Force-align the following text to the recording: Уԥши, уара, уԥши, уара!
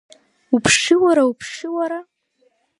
Уԥши, 0.53 0.95
уара, 1.03 1.23
уԥши, 1.29 1.67
уара! 1.75 1.99